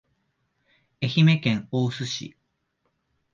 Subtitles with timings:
[1.01, 2.35] 愛媛県大洲市